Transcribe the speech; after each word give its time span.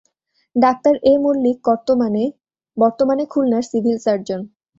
Doctor 0.55 0.93
A 1.03 1.13
Mallick 1.23 1.57
কর্তমানে 1.67 2.23
খুলনার 3.31 3.63
civil 3.71 3.97
surgeon. 3.97 4.41